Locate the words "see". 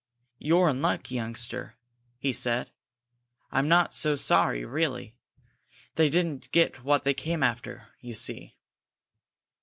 8.15-8.55